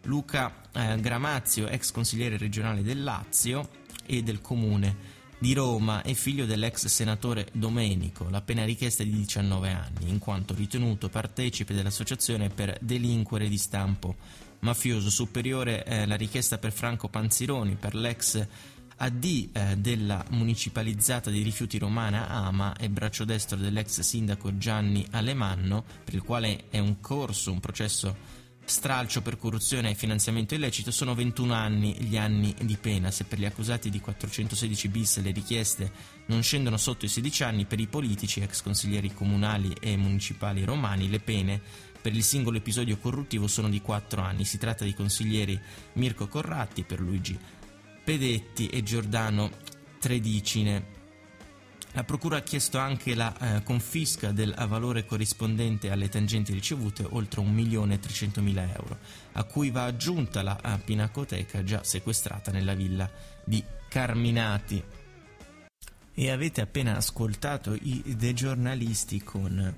Luca 0.03 0.61
eh, 0.71 0.97
Gramazio, 1.01 1.67
ex 1.67 1.91
consigliere 1.91 2.37
regionale 2.37 2.81
del 2.81 3.03
Lazio 3.03 3.67
e 4.05 4.23
del 4.23 4.39
comune 4.39 5.19
di 5.37 5.51
Roma 5.51 6.01
e 6.01 6.13
figlio 6.13 6.45
dell'ex 6.45 6.85
senatore 6.85 7.47
Domenico. 7.51 8.29
La 8.29 8.41
pena 8.41 8.63
richiesta 8.63 9.03
è 9.03 9.05
di 9.05 9.17
19 9.17 9.69
anni, 9.69 10.07
in 10.07 10.19
quanto 10.19 10.53
ritenuto 10.53 11.09
partecipe 11.09 11.73
dell'associazione 11.73 12.47
per 12.47 12.77
delinquere 12.79 13.49
di 13.49 13.57
stampo 13.57 14.15
mafioso. 14.59 15.09
Superiore 15.09 15.83
è 15.83 16.05
la 16.05 16.15
richiesta 16.15 16.57
per 16.57 16.71
Franco 16.71 17.09
Panzironi, 17.09 17.75
per 17.75 17.95
l'ex 17.95 18.47
AD 19.03 19.25
eh, 19.25 19.77
della 19.77 20.23
municipalizzata 20.29 21.31
di 21.31 21.41
rifiuti 21.41 21.79
romana 21.79 22.27
Ama 22.27 22.75
e 22.77 22.87
braccio 22.87 23.25
destro 23.25 23.57
dell'ex 23.57 24.01
sindaco 24.01 24.59
Gianni 24.59 25.03
Alemanno, 25.09 25.83
per 26.03 26.13
il 26.13 26.21
quale 26.21 26.65
è 26.69 26.77
un 26.77 26.99
corso, 26.99 27.51
un 27.51 27.59
processo 27.59 28.15
stralcio 28.63 29.23
per 29.23 29.37
corruzione 29.37 29.89
e 29.89 29.95
finanziamento 29.95 30.53
illecito 30.53 30.91
sono 30.91 31.15
21 31.15 31.51
anni 31.51 31.95
gli 31.95 32.15
anni 32.15 32.53
di 32.61 32.77
pena. 32.77 33.09
Se 33.09 33.23
per 33.23 33.39
gli 33.39 33.45
accusati 33.45 33.89
di 33.89 33.99
416 33.99 34.87
bis 34.89 35.19
le 35.19 35.31
richieste 35.31 35.91
non 36.27 36.43
scendono 36.43 36.77
sotto 36.77 37.05
i 37.05 37.09
16 37.09 37.43
anni, 37.43 37.65
per 37.65 37.79
i 37.79 37.87
politici, 37.87 38.41
ex 38.41 38.61
consiglieri 38.61 39.11
comunali 39.15 39.75
e 39.81 39.97
municipali 39.97 40.63
romani, 40.63 41.09
le 41.09 41.19
pene 41.19 41.59
per 41.99 42.13
il 42.15 42.23
singolo 42.23 42.57
episodio 42.57 42.99
corruttivo 42.99 43.47
sono 43.47 43.67
di 43.67 43.81
4 43.81 44.21
anni. 44.21 44.45
Si 44.45 44.59
tratta 44.59 44.85
di 44.85 44.93
consiglieri 44.93 45.59
Mirko 45.93 46.27
Corratti 46.27 46.83
per 46.83 46.99
Luigi 46.99 47.37
Pedetti 48.03 48.67
e 48.67 48.83
Giordano 48.83 49.49
Tredicine. 49.99 50.99
La 51.93 52.03
Procura 52.03 52.37
ha 52.37 52.41
chiesto 52.41 52.77
anche 52.77 53.13
la 53.15 53.57
eh, 53.57 53.63
confisca 53.63 54.31
del 54.31 54.53
valore 54.67 55.05
corrispondente 55.05 55.91
alle 55.91 56.07
tangenti 56.07 56.53
ricevute, 56.53 57.05
oltre 57.07 57.41
1.300.000 57.41 58.69
euro, 58.75 58.97
a 59.33 59.43
cui 59.43 59.71
va 59.71 59.83
aggiunta 59.83 60.41
la 60.41 60.57
uh, 60.63 60.81
pinacoteca 60.83 61.63
già 61.63 61.83
sequestrata 61.83 62.51
nella 62.51 62.75
villa 62.75 63.09
di 63.43 63.61
Carminati. 63.89 64.81
E 66.13 66.29
avete 66.29 66.61
appena 66.61 66.95
ascoltato 66.95 67.73
i 67.73 68.15
dei 68.15 68.33
giornalisti 68.33 69.21
con 69.21 69.75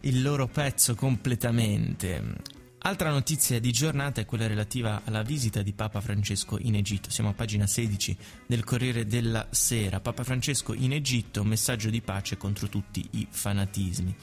il 0.00 0.22
loro 0.22 0.46
pezzo 0.46 0.94
completamente. 0.94 2.66
Altra 2.80 3.10
notizia 3.10 3.58
di 3.58 3.72
giornata 3.72 4.20
è 4.20 4.24
quella 4.24 4.46
relativa 4.46 5.02
alla 5.04 5.22
visita 5.22 5.62
di 5.62 5.72
Papa 5.72 6.00
Francesco 6.00 6.58
in 6.60 6.76
Egitto. 6.76 7.10
Siamo 7.10 7.30
a 7.30 7.32
pagina 7.32 7.66
16 7.66 8.16
del 8.46 8.62
Corriere 8.62 9.04
della 9.04 9.48
Sera. 9.50 9.98
Papa 9.98 10.22
Francesco 10.22 10.72
in 10.74 10.92
Egitto, 10.92 11.42
messaggio 11.42 11.90
di 11.90 12.00
pace 12.00 12.36
contro 12.36 12.68
tutti 12.68 13.06
i 13.12 13.26
fanatismi. 13.28 14.14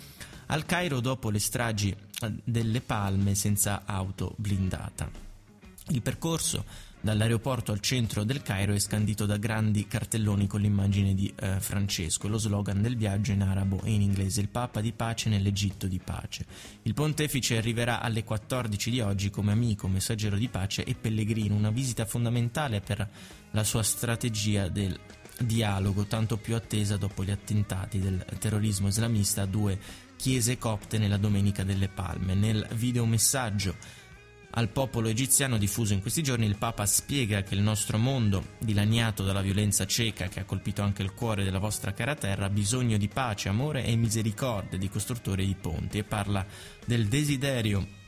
Al 0.47 0.65
Cairo 0.65 1.01
dopo 1.01 1.29
le 1.29 1.39
stragi 1.39 1.89
eh, 1.91 2.33
delle 2.43 2.79
palme 2.79 3.35
senza 3.35 3.83
auto 3.85 4.33
blindata. 4.37 5.24
Il 5.89 6.01
percorso 6.01 6.65
Dall'aeroporto 7.05 7.71
al 7.71 7.81
centro 7.81 8.23
del 8.23 8.41
Cairo 8.41 8.73
è 8.73 8.79
scandito 8.79 9.27
da 9.27 9.37
grandi 9.37 9.85
cartelloni 9.85 10.47
con 10.47 10.59
l'immagine 10.59 11.13
di 11.13 11.31
eh, 11.35 11.59
Francesco, 11.59 12.27
lo 12.27 12.39
slogan 12.39 12.81
del 12.81 12.97
viaggio 12.97 13.31
in 13.31 13.43
arabo 13.43 13.79
e 13.83 13.91
in 13.91 14.01
inglese, 14.01 14.41
il 14.41 14.49
Papa 14.49 14.81
di 14.81 14.91
pace 14.91 15.29
nell'Egitto 15.29 15.85
di 15.85 16.01
pace. 16.03 16.47
Il 16.81 16.95
pontefice 16.95 17.57
arriverà 17.57 18.01
alle 18.01 18.23
14 18.23 18.89
di 18.89 19.01
oggi 19.01 19.29
come 19.29 19.51
amico, 19.51 19.87
messaggero 19.87 20.35
di 20.35 20.47
pace 20.47 20.83
e 20.83 20.95
pellegrino, 20.95 21.53
una 21.53 21.69
visita 21.69 22.05
fondamentale 22.05 22.81
per 22.81 23.07
la 23.51 23.63
sua 23.63 23.83
strategia 23.83 24.67
del 24.67 24.99
dialogo, 25.37 26.05
tanto 26.05 26.37
più 26.37 26.55
attesa 26.55 26.97
dopo 26.97 27.23
gli 27.23 27.29
attentati 27.29 27.99
del 27.99 28.25
terrorismo 28.39 28.87
islamista 28.87 29.43
a 29.43 29.45
due 29.45 29.77
chiese 30.15 30.57
copte 30.57 30.97
nella 30.97 31.17
Domenica 31.17 31.63
delle 31.63 31.87
Palme. 31.87 32.33
Nel 32.33 32.67
videomessaggio 32.73 33.75
al 34.55 34.69
popolo 34.69 35.09
egiziano 35.09 35.57
diffuso 35.57 35.93
in 35.93 36.01
questi 36.01 36.23
giorni, 36.23 36.45
il 36.45 36.57
Papa 36.57 36.85
spiega 36.85 37.43
che 37.43 37.55
il 37.55 37.61
nostro 37.61 37.97
mondo, 37.97 38.53
dilaniato 38.59 39.23
dalla 39.23 39.41
violenza 39.41 39.85
cieca 39.85 40.27
che 40.27 40.39
ha 40.39 40.45
colpito 40.45 40.81
anche 40.81 41.03
il 41.03 41.13
cuore 41.13 41.43
della 41.43 41.59
vostra 41.59 41.93
cara 41.93 42.15
terra, 42.15 42.45
ha 42.45 42.49
bisogno 42.49 42.97
di 42.97 43.09
pace, 43.09 43.49
amore 43.49 43.85
e 43.85 43.95
misericordia 43.97 44.77
di 44.77 44.89
costruttori 44.89 45.45
di 45.45 45.55
ponti 45.55 45.97
e 45.97 46.03
parla 46.03 46.45
del 46.85 47.07
desiderio 47.07 48.03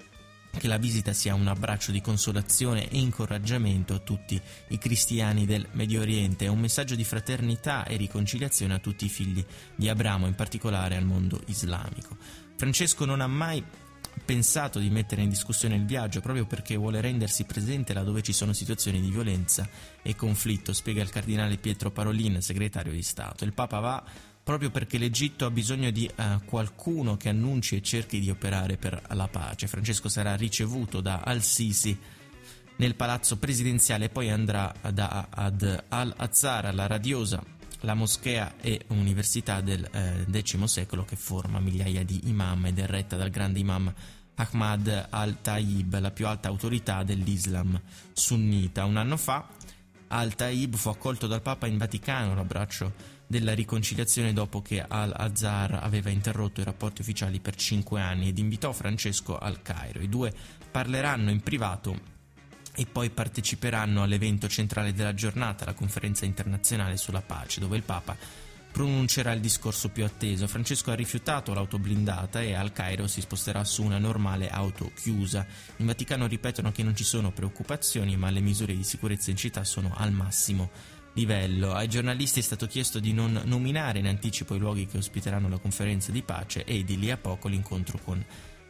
che 0.58 0.68
la 0.68 0.78
visita 0.78 1.12
sia 1.12 1.36
un 1.36 1.48
abbraccio 1.48 1.92
di 1.92 2.02
consolazione 2.02 2.90
e 2.90 2.98
incoraggiamento 2.98 3.94
a 3.94 4.00
tutti 4.00 4.42
i 4.70 4.78
cristiani 4.78 5.46
del 5.46 5.68
Medio 5.74 6.00
Oriente, 6.00 6.46
è 6.46 6.50
un 6.50 6.60
messaggio 6.60 6.96
di 6.96 7.04
fraternità 7.04 7.86
e 7.86 7.98
riconciliazione 7.98 8.74
a 8.74 8.80
tutti 8.80 9.06
i 9.06 9.10
figli 9.10 9.46
di 9.76 9.90
Abramo, 9.90 10.28
in 10.28 10.34
particolare 10.34 10.96
al 10.96 11.06
mondo 11.06 11.42
islamico. 11.48 12.16
Francesco 12.56 13.06
non 13.06 13.22
ha 13.22 13.28
mai 13.28 13.64
pensato 14.24 14.80
di 14.80 14.90
mettere 14.90 15.22
in 15.22 15.30
discussione 15.30 15.76
il 15.76 15.86
viaggio 15.86 16.22
proprio 16.22 16.46
perché 16.46 16.76
vuole 16.76 17.02
rendersi 17.02 17.46
presente 17.46 17.94
laddove 17.94 18.22
ci 18.22 18.34
sono 18.34 18.54
situazioni 18.54 19.02
di 19.02 19.10
violenza 19.10 19.68
e 20.02 20.16
conflitto, 20.16 20.74
spiega 20.74 21.02
il 21.02 21.10
cardinale 21.10 21.58
Pietro 21.58 21.92
Parolin, 21.92 22.42
segretario 22.42 22.92
di 22.92 23.04
Stato. 23.04 23.44
Il 23.44 23.54
Papa 23.54 23.80
va 23.80 24.04
proprio 24.44 24.70
perché 24.70 24.98
l'Egitto 24.98 25.46
ha 25.46 25.52
bisogno 25.52 25.92
di 25.92 26.10
uh, 26.16 26.46
qualcuno 26.46 27.18
che 27.18 27.30
annunci 27.30 27.76
e 27.76 27.82
cerchi 27.82 28.20
di 28.20 28.30
operare 28.30 28.78
per 28.78 29.02
la 29.10 29.28
pace. 29.28 29.68
Francesco 29.68 30.08
sarà 30.08 30.36
ricevuto 30.36 31.02
da 31.02 31.20
Al-Sisi 31.20 31.98
nel 32.78 32.96
palazzo 32.96 33.38
presidenziale 33.38 34.06
e 34.06 34.10
poi 34.10 34.30
andrà 34.30 34.74
da, 34.94 35.28
ad 35.30 35.84
Al-Azhar, 35.90 36.74
la 36.74 36.88
radiosa 36.88 37.56
la 37.82 37.94
moschea 37.94 38.56
e 38.60 38.86
università 38.88 39.62
del 39.62 39.88
eh, 39.92 40.42
X 40.42 40.64
secolo 40.64 41.06
che 41.06 41.16
forma 41.16 41.60
migliaia 41.60 42.04
di 42.04 42.28
imam 42.30 42.66
ed 42.66 42.80
è 42.80 42.86
retta 42.86 43.16
dal 43.16 43.30
grande 43.30 43.60
imam 43.60 43.94
Ahmad 44.36 45.08
al-Taib, 45.10 46.00
la 46.00 46.12
più 46.12 46.28
alta 46.28 46.48
autorità 46.48 47.04
dell'Islam 47.04 47.80
sunnita. 48.14 48.86
Un 48.86 48.98
anno 48.98 49.18
fa 49.18 49.48
al-Taib 50.10 50.76
fu 50.76 50.90
accolto 50.90 51.28
dal 51.28 51.42
Papa 51.42 51.68
in 51.68 51.78
Vaticano, 51.78 52.36
l'abbraccio 52.36 53.16
della 53.28 53.54
riconciliazione 53.54 54.32
dopo 54.34 54.62
che 54.62 54.82
al-Azhar 54.82 55.80
aveva 55.82 56.10
interrotto 56.10 56.62
i 56.62 56.64
rapporti 56.64 57.02
ufficiali 57.02 57.40
per 57.40 57.56
cinque 57.56 58.00
anni 58.00 58.30
ed 58.30 58.38
invitò 58.38 58.72
Francesco 58.72 59.38
al 59.38 59.62
Cairo. 59.62 60.02
I 60.02 60.08
due 60.08 60.34
parleranno 60.72 61.30
in 61.30 61.42
privato 61.42 62.16
e 62.80 62.86
poi 62.86 63.10
parteciperanno 63.10 64.04
all'evento 64.04 64.48
centrale 64.48 64.94
della 64.94 65.16
giornata, 65.16 65.66
la 65.66 65.74
conferenza 65.74 66.26
internazionale 66.26 66.96
sulla 66.96 67.22
pace, 67.22 67.60
dove 67.60 67.76
il 67.76 67.82
Papa 67.82 68.16
pronuncerà 68.72 69.32
il 69.32 69.40
discorso 69.42 69.90
più 69.90 70.06
atteso. 70.06 70.48
Francesco 70.48 70.92
ha 70.92 70.96
rifiutato 70.96 71.56
l'auto 71.56 71.80
blindata 71.80 72.40
e 72.40 72.54
al 72.54 72.74
Cairo 72.74 73.08
si 73.08 73.22
sposterà 73.22 73.64
su 73.64 73.82
una 73.82 73.98
normale 73.98 74.52
auto 74.52 74.92
chiusa. 74.94 75.44
In 75.78 75.88
Vaticano 75.88 76.28
ripetono 76.28 76.72
che 76.72 76.84
non 76.84 76.96
ci 76.96 77.04
sono 77.04 77.32
preoccupazioni, 77.32 78.16
ma 78.16 78.30
le 78.30 78.42
misure 78.42 78.76
di 78.76 78.84
sicurezza 78.84 79.32
in 79.32 79.38
città 79.38 79.64
sono 79.64 79.92
al 79.98 80.12
massimo 80.12 80.70
livello. 81.14 81.74
Ai 81.74 81.90
giornalisti 81.90 82.42
è 82.42 82.44
stato 82.44 82.68
chiesto 82.68 83.00
di 83.00 83.12
non 83.12 83.42
nominare 83.46 83.98
in 83.98 84.06
anticipo 84.06 84.54
i 84.54 84.60
luoghi 84.60 84.86
che 84.86 85.00
ospiteranno 85.00 85.50
la 85.50 85.58
conferenza 85.58 86.12
di 86.12 86.22
pace 86.22 86.64
e 86.64 86.84
di 86.84 87.00
lì 87.00 87.10
a 87.10 87.18
poco 87.18 87.48
l'incontro 87.48 87.98
con 87.98 88.24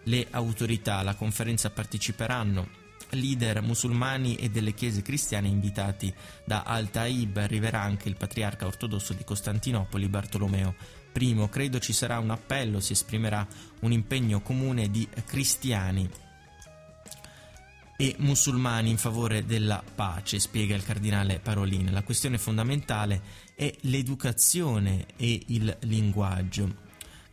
le 0.04 0.28
autorità. 0.32 1.00
Alla 1.00 1.16
conferenza 1.16 1.70
parteciperanno 1.70 2.86
leader 3.12 3.62
musulmani 3.62 4.36
e 4.36 4.50
delle 4.50 4.74
chiese 4.74 5.02
cristiane 5.02 5.48
invitati 5.48 6.14
da 6.46 6.64
Al-Taib 6.64 7.38
arriverà 7.38 7.82
anche 7.82 8.10
il 8.10 8.16
patriarca 8.16 8.66
ortodosso 8.66 9.14
di 9.14 9.24
Costantinopoli 9.24 10.08
Bartolomeo 10.08 10.76
I. 11.14 11.48
Credo 11.50 11.80
ci 11.80 11.94
sarà 11.94 12.20
un 12.20 12.30
appello, 12.30 12.80
si 12.80 12.94
esprimerà 12.94 13.46
un 13.82 13.92
impegno 13.92 14.42
comune 14.42 14.90
di 14.90 15.08
cristiani 15.26 16.10
e 18.00 18.16
musulmani 18.20 18.92
in 18.92 18.98
favore 18.98 19.44
della 19.46 19.84
pace, 19.96 20.40
spiega 20.40 20.76
il 20.76 20.84
cardinale 20.84 21.40
Parolin. 21.40 21.92
La 21.92 22.04
questione 22.04 22.38
fondamentale 22.38 23.22
è 23.56 23.74
l'educazione 23.82 25.08
e 25.18 25.42
il 25.48 25.76
linguaggio. 25.82 26.86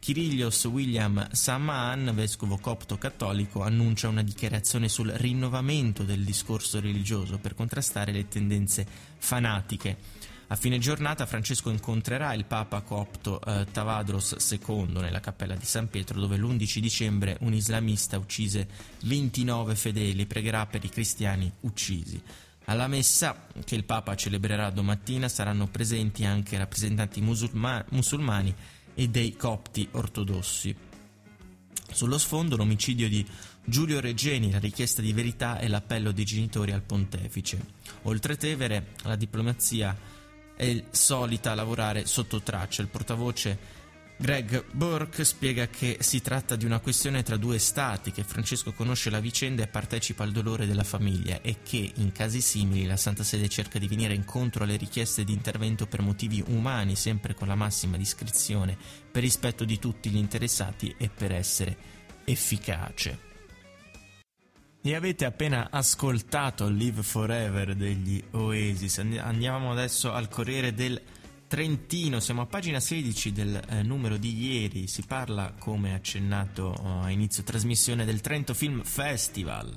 Kirillios 0.05 0.63
William 0.67 1.31
Samaan, 1.33 2.13
vescovo 2.13 2.59
copto 2.59 2.99
cattolico, 2.99 3.63
annuncia 3.63 4.07
una 4.07 4.23
dichiarazione 4.23 4.91
sul 4.91 5.09
rinnovamento 5.09 6.03
del 6.03 6.25
discorso 6.25 6.79
religioso 6.79 7.39
per 7.39 7.55
contrastare 7.55 8.13
le 8.13 8.29
tendenze 8.29 8.87
fanatiche. 9.17 9.97
A 10.49 10.57
fine 10.57 10.77
giornata 10.77 11.25
Francesco 11.25 11.71
incontrerà 11.71 12.35
il 12.35 12.45
Papa 12.45 12.83
copto 12.83 13.41
eh, 13.41 13.67
Tavadros 13.73 14.37
II 14.51 14.89
nella 14.89 15.21
cappella 15.21 15.55
di 15.55 15.65
San 15.65 15.89
Pietro 15.89 16.21
dove 16.21 16.37
l'11 16.37 16.81
dicembre 16.81 17.39
un 17.41 17.55
islamista 17.55 18.19
uccise 18.19 18.69
29 19.05 19.75
fedeli 19.75 20.27
pregherà 20.27 20.67
per 20.67 20.85
i 20.85 20.91
cristiani 20.91 21.51
uccisi. 21.61 22.23
Alla 22.67 22.89
messa 22.89 23.47
che 23.65 23.75
il 23.75 23.85
Papa 23.85 24.15
celebrerà 24.17 24.69
domattina 24.69 25.31
saranno 25.31 25.67
presenti 25.67 26.27
anche 26.27 26.59
rappresentanti 26.59 27.23
musulma- 27.23 27.83
musulmani 27.89 28.55
e 28.95 29.09
dei 29.09 29.37
copti 29.37 29.89
ortodossi. 29.93 30.75
Sullo 31.91 32.19
sfondo 32.19 32.57
l'omicidio 32.57 33.09
di 33.09 33.25
Giulio 33.65 34.01
Regeni, 34.01 34.51
la 34.51 34.59
richiesta 34.59 35.01
di 35.01 35.13
verità 35.13 35.59
e 35.59 35.69
l'appello 35.69 36.13
dei 36.13 36.25
genitori 36.25 36.73
al 36.73 36.83
pontefice. 36.83 37.65
Oltre 38.03 38.37
Tevere, 38.37 38.95
la 39.03 39.17
diplomazia 39.17 39.97
è 40.57 40.85
solita 40.91 41.55
lavorare 41.55 42.07
sotto 42.07 42.41
traccia. 42.41 42.83
Il 42.83 42.89
portavoce 42.89 43.59
Greg 44.17 44.65
Burke 44.71 45.25
spiega 45.25 45.67
che 45.67 45.97
si 46.01 46.23
tratta 46.23 46.55
di 46.55 46.65
una 46.65 46.79
questione 46.79 47.25
tra 47.25 47.37
due 47.37 47.59
stati, 47.59 48.13
che 48.13 48.23
Francesco 48.23 48.73
conosce 48.73 49.11
la 49.11 49.19
vicenda 49.19 49.65
e 49.65 49.67
partecipa 49.67 50.23
al 50.23 50.31
dolore 50.31 50.67
della 50.67 50.85
famiglia 50.85 51.41
e 51.41 51.59
che, 51.65 51.93
in 51.97 52.13
casi 52.13 52.41
simili, 52.41 52.87
la 52.87 52.97
Santa 52.97 53.25
Sede 53.25 53.49
cerca 53.49 53.79
di 53.79 53.89
venire 53.89 54.15
incontro 54.15 54.63
alle 54.63 54.77
richieste 54.77 55.25
di 55.25 55.33
intervento 55.33 55.87
per 55.87 56.01
motivi 56.01 56.43
umani, 56.47 56.95
sempre 56.95 57.35
con 57.35 57.49
la 57.49 57.57
massima 57.57 57.97
discrezione, 57.97 58.79
per 59.11 59.23
rispetto 59.23 59.65
di 59.65 59.81
tutti 59.81 60.11
gli 60.11 60.17
interessati 60.17 60.95
e 60.97 61.11
per 61.11 61.33
essere 61.33 61.77
efficace. 62.25 63.33
E 64.81 64.95
avete 64.95 65.25
appena 65.25 65.69
ascoltato 65.71 66.69
Live 66.69 67.03
Forever 67.03 67.75
degli 67.75 68.23
Oasis. 68.31 68.99
Andiamo 68.99 69.73
adesso 69.73 70.13
al 70.13 70.29
Corriere 70.29 70.73
del 70.73 71.01
Trentino, 71.55 72.19
siamo 72.19 72.41
a 72.41 72.47
pagina 72.47 72.81
16 72.81 73.31
del 73.31 73.63
eh, 73.69 73.85
numero 73.85 74.17
di 74.17 74.55
ieri, 74.55 74.89
si 74.89 75.05
parla, 75.07 75.55
come 75.57 75.95
accennato 75.95 76.65
oh, 76.65 77.03
a 77.03 77.11
inizio 77.11 77.45
trasmissione, 77.45 78.05
del 78.05 78.21
Trento 78.21 78.55
Film 78.55 78.83
Festival. 78.83 79.73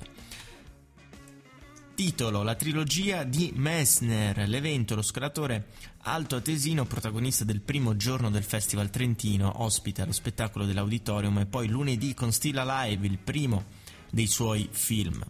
Titolo 1.94 2.42
La 2.42 2.56
trilogia 2.56 3.22
di 3.22 3.52
Messner, 3.54 4.48
l'evento, 4.48 4.96
lo 4.96 5.02
scalatore 5.02 5.68
Alto 5.98 6.34
Atesino, 6.34 6.84
protagonista 6.84 7.44
del 7.44 7.60
primo 7.60 7.94
giorno 7.94 8.28
del 8.28 8.42
Festival 8.42 8.90
Trentino, 8.90 9.62
ospita 9.62 10.04
lo 10.04 10.10
spettacolo 10.10 10.64
dell'auditorium 10.64 11.38
e 11.38 11.46
poi 11.46 11.68
lunedì 11.68 12.12
con 12.12 12.32
Still 12.32 12.58
Alive, 12.58 13.06
il 13.06 13.18
primo 13.18 13.66
dei 14.10 14.26
suoi 14.26 14.68
film. 14.68 15.24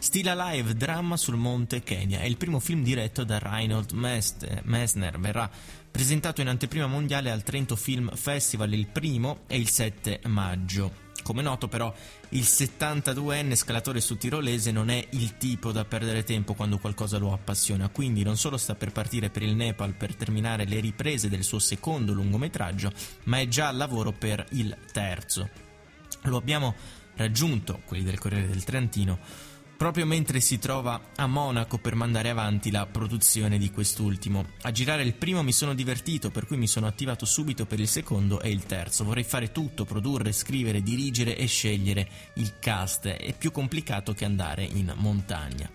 Still 0.00 0.28
Alive, 0.28 0.74
dramma 0.74 1.16
sul 1.16 1.34
Monte 1.34 1.82
Kenya, 1.82 2.20
è 2.20 2.24
il 2.24 2.36
primo 2.36 2.60
film 2.60 2.84
diretto 2.84 3.24
da 3.24 3.38
Reinhold 3.38 3.90
Messner, 3.90 5.18
verrà 5.18 5.50
presentato 5.90 6.40
in 6.40 6.46
anteprima 6.46 6.86
mondiale 6.86 7.32
al 7.32 7.42
Trento 7.42 7.74
Film 7.74 8.14
Festival 8.14 8.72
il 8.72 8.86
primo 8.86 9.40
e 9.48 9.58
il 9.58 9.68
7 9.68 10.20
maggio. 10.26 11.06
Come 11.24 11.42
noto 11.42 11.66
però 11.66 11.92
il 12.30 12.42
72enne 12.42 13.56
scalatore 13.56 14.00
su 14.00 14.16
tirolese 14.16 14.70
non 14.70 14.88
è 14.88 15.04
il 15.10 15.36
tipo 15.36 15.72
da 15.72 15.84
perdere 15.84 16.22
tempo 16.22 16.54
quando 16.54 16.78
qualcosa 16.78 17.18
lo 17.18 17.32
appassiona, 17.32 17.88
quindi 17.88 18.22
non 18.22 18.36
solo 18.36 18.56
sta 18.56 18.76
per 18.76 18.92
partire 18.92 19.30
per 19.30 19.42
il 19.42 19.56
Nepal 19.56 19.94
per 19.94 20.14
terminare 20.14 20.64
le 20.64 20.78
riprese 20.78 21.28
del 21.28 21.42
suo 21.42 21.58
secondo 21.58 22.12
lungometraggio, 22.12 22.92
ma 23.24 23.40
è 23.40 23.48
già 23.48 23.66
al 23.66 23.76
lavoro 23.76 24.12
per 24.12 24.46
il 24.52 24.74
terzo. 24.92 25.50
Lo 26.22 26.36
abbiamo 26.36 26.74
raggiunto, 27.16 27.82
quelli 27.84 28.04
del 28.04 28.18
Corriere 28.18 28.46
del 28.46 28.62
Trentino, 28.62 29.18
proprio 29.78 30.06
mentre 30.06 30.40
si 30.40 30.58
trova 30.58 31.00
a 31.14 31.28
Monaco 31.28 31.78
per 31.78 31.94
mandare 31.94 32.30
avanti 32.30 32.72
la 32.72 32.84
produzione 32.86 33.58
di 33.58 33.70
quest'ultimo. 33.70 34.44
A 34.62 34.72
girare 34.72 35.04
il 35.04 35.14
primo 35.14 35.44
mi 35.44 35.52
sono 35.52 35.72
divertito, 35.72 36.32
per 36.32 36.46
cui 36.46 36.56
mi 36.56 36.66
sono 36.66 36.88
attivato 36.88 37.24
subito 37.24 37.64
per 37.64 37.78
il 37.78 37.86
secondo 37.86 38.40
e 38.40 38.50
il 38.50 38.64
terzo. 38.64 39.04
Vorrei 39.04 39.22
fare 39.22 39.52
tutto, 39.52 39.84
produrre, 39.84 40.32
scrivere, 40.32 40.82
dirigere 40.82 41.36
e 41.36 41.46
scegliere 41.46 42.08
il 42.34 42.58
cast. 42.58 43.06
È 43.06 43.32
più 43.38 43.52
complicato 43.52 44.12
che 44.14 44.24
andare 44.24 44.64
in 44.64 44.92
montagna. 44.96 45.70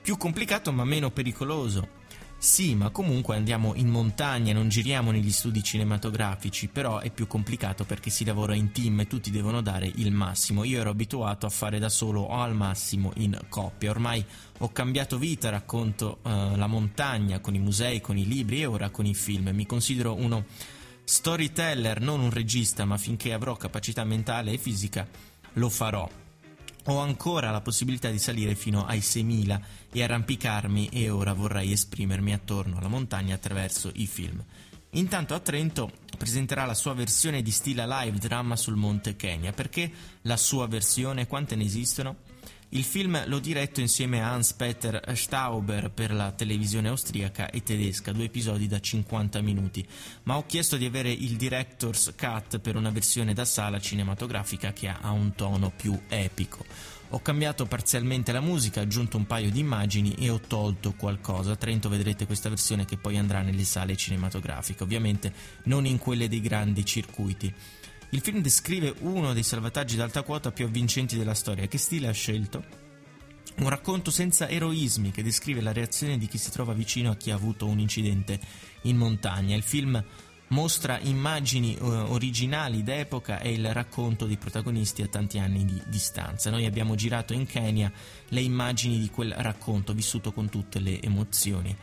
Più 0.00 0.16
complicato 0.16 0.72
ma 0.72 0.84
meno 0.84 1.10
pericoloso. 1.10 2.02
Sì, 2.44 2.74
ma 2.74 2.90
comunque 2.90 3.36
andiamo 3.36 3.72
in 3.74 3.88
montagna, 3.88 4.52
non 4.52 4.68
giriamo 4.68 5.10
negli 5.10 5.32
studi 5.32 5.62
cinematografici, 5.62 6.68
però 6.68 6.98
è 6.98 7.10
più 7.10 7.26
complicato 7.26 7.86
perché 7.86 8.10
si 8.10 8.22
lavora 8.22 8.54
in 8.54 8.70
team 8.70 9.00
e 9.00 9.06
tutti 9.06 9.30
devono 9.30 9.62
dare 9.62 9.90
il 9.94 10.12
massimo. 10.12 10.62
Io 10.62 10.78
ero 10.78 10.90
abituato 10.90 11.46
a 11.46 11.48
fare 11.48 11.78
da 11.78 11.88
solo 11.88 12.20
o 12.20 12.42
al 12.42 12.54
massimo 12.54 13.12
in 13.16 13.34
coppia. 13.48 13.90
Ormai 13.90 14.22
ho 14.58 14.70
cambiato 14.72 15.16
vita, 15.16 15.48
racconto 15.48 16.18
uh, 16.20 16.54
la 16.54 16.66
montagna 16.66 17.40
con 17.40 17.54
i 17.54 17.58
musei, 17.58 18.02
con 18.02 18.18
i 18.18 18.26
libri 18.26 18.60
e 18.60 18.66
ora 18.66 18.90
con 18.90 19.06
i 19.06 19.14
film. 19.14 19.48
Mi 19.48 19.64
considero 19.64 20.14
uno 20.14 20.44
storyteller, 21.02 22.02
non 22.02 22.20
un 22.20 22.30
regista, 22.30 22.84
ma 22.84 22.98
finché 22.98 23.32
avrò 23.32 23.56
capacità 23.56 24.04
mentale 24.04 24.52
e 24.52 24.58
fisica 24.58 25.08
lo 25.54 25.70
farò. 25.70 26.23
Ho 26.86 26.98
ancora 26.98 27.50
la 27.50 27.62
possibilità 27.62 28.10
di 28.10 28.18
salire 28.18 28.54
fino 28.54 28.84
ai 28.84 28.98
6.000 28.98 29.60
e 29.90 30.02
arrampicarmi 30.02 30.88
e 30.88 31.08
ora 31.08 31.32
vorrei 31.32 31.72
esprimermi 31.72 32.32
attorno 32.32 32.76
alla 32.76 32.88
montagna 32.88 33.34
attraverso 33.34 33.90
i 33.94 34.06
film. 34.06 34.44
Intanto 34.90 35.34
a 35.34 35.40
Trento 35.40 35.90
presenterà 36.16 36.66
la 36.66 36.74
sua 36.74 36.94
versione 36.94 37.42
di 37.42 37.50
stile 37.50 37.86
live 37.86 38.18
dramma 38.18 38.54
sul 38.54 38.76
Monte 38.76 39.16
Kenya. 39.16 39.52
Perché 39.52 39.90
la 40.22 40.36
sua 40.36 40.68
versione? 40.68 41.26
Quante 41.26 41.56
ne 41.56 41.64
esistono? 41.64 42.16
Il 42.74 42.82
film 42.82 43.22
l'ho 43.28 43.38
diretto 43.38 43.80
insieme 43.80 44.20
a 44.20 44.32
Hans-Peter 44.32 45.00
Stauber 45.14 45.92
per 45.92 46.12
la 46.12 46.32
televisione 46.32 46.88
austriaca 46.88 47.48
e 47.50 47.62
tedesca, 47.62 48.10
due 48.10 48.24
episodi 48.24 48.66
da 48.66 48.80
50 48.80 49.40
minuti, 49.42 49.86
ma 50.24 50.36
ho 50.36 50.44
chiesto 50.44 50.76
di 50.76 50.84
avere 50.84 51.12
il 51.12 51.36
director's 51.36 52.12
cut 52.18 52.58
per 52.58 52.74
una 52.74 52.90
versione 52.90 53.32
da 53.32 53.44
sala 53.44 53.78
cinematografica 53.78 54.72
che 54.72 54.88
ha 54.88 55.12
un 55.12 55.36
tono 55.36 55.70
più 55.70 55.96
epico. 56.08 56.64
Ho 57.10 57.20
cambiato 57.22 57.64
parzialmente 57.66 58.32
la 58.32 58.40
musica, 58.40 58.80
aggiunto 58.80 59.18
un 59.18 59.26
paio 59.26 59.52
di 59.52 59.60
immagini 59.60 60.16
e 60.18 60.30
ho 60.30 60.40
tolto 60.40 60.94
qualcosa. 60.94 61.52
A 61.52 61.56
Trento 61.56 61.88
vedrete 61.88 62.26
questa 62.26 62.48
versione 62.48 62.84
che 62.84 62.96
poi 62.96 63.16
andrà 63.18 63.40
nelle 63.42 63.62
sale 63.62 63.94
cinematografiche, 63.94 64.82
ovviamente 64.82 65.32
non 65.66 65.86
in 65.86 65.98
quelle 65.98 66.26
dei 66.26 66.40
grandi 66.40 66.84
circuiti. 66.84 67.54
Il 68.14 68.20
film 68.20 68.40
descrive 68.40 68.94
uno 69.00 69.32
dei 69.32 69.42
salvataggi 69.42 69.96
d'alta 69.96 70.22
quota 70.22 70.52
più 70.52 70.66
avvincenti 70.66 71.18
della 71.18 71.34
storia. 71.34 71.66
Che 71.66 71.78
stile 71.78 72.06
ha 72.06 72.12
scelto? 72.12 72.62
Un 73.56 73.68
racconto 73.68 74.12
senza 74.12 74.48
eroismi 74.48 75.10
che 75.10 75.24
descrive 75.24 75.60
la 75.60 75.72
reazione 75.72 76.16
di 76.16 76.28
chi 76.28 76.38
si 76.38 76.52
trova 76.52 76.74
vicino 76.74 77.10
a 77.10 77.16
chi 77.16 77.32
ha 77.32 77.34
avuto 77.34 77.66
un 77.66 77.80
incidente 77.80 78.38
in 78.82 78.96
montagna. 78.96 79.56
Il 79.56 79.64
film 79.64 80.00
mostra 80.48 81.00
immagini 81.00 81.76
uh, 81.76 81.86
originali 81.86 82.84
d'epoca 82.84 83.40
e 83.40 83.52
il 83.52 83.72
racconto 83.72 84.26
dei 84.26 84.36
protagonisti 84.36 85.02
a 85.02 85.08
tanti 85.08 85.40
anni 85.40 85.64
di 85.64 85.82
distanza. 85.88 86.50
Noi 86.50 86.66
abbiamo 86.66 86.94
girato 86.94 87.32
in 87.32 87.46
Kenya 87.46 87.90
le 88.28 88.40
immagini 88.40 89.00
di 89.00 89.10
quel 89.10 89.32
racconto 89.32 89.92
vissuto 89.92 90.30
con 90.30 90.48
tutte 90.48 90.78
le 90.78 91.02
emozioni 91.02 91.76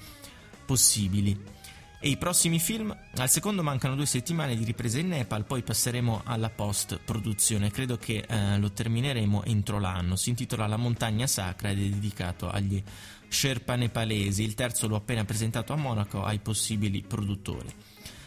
possibili. 0.65 1.59
E 2.03 2.09
i 2.09 2.17
prossimi 2.17 2.57
film? 2.57 2.97
Al 3.17 3.29
secondo 3.29 3.61
mancano 3.61 3.93
due 3.93 4.07
settimane 4.07 4.55
di 4.55 4.63
ripresa 4.63 4.97
in 4.97 5.09
Nepal, 5.09 5.45
poi 5.45 5.61
passeremo 5.61 6.23
alla 6.25 6.49
post-produzione. 6.49 7.69
Credo 7.69 7.97
che 7.97 8.25
eh, 8.27 8.57
lo 8.57 8.71
termineremo 8.71 9.43
entro 9.43 9.79
l'anno. 9.79 10.15
Si 10.15 10.29
intitola 10.29 10.65
La 10.65 10.77
montagna 10.77 11.27
sacra 11.27 11.69
ed 11.69 11.77
è 11.77 11.87
dedicato 11.89 12.49
agli 12.49 12.81
Sherpa 13.27 13.75
nepalesi. 13.75 14.41
Il 14.41 14.55
terzo 14.55 14.87
l'ho 14.87 14.95
appena 14.95 15.25
presentato 15.25 15.73
a 15.73 15.75
Monaco 15.75 16.23
ai 16.23 16.39
possibili 16.39 17.03
produttori. 17.03 17.69